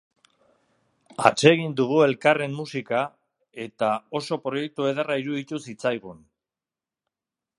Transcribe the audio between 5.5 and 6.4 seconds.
zitzaigun.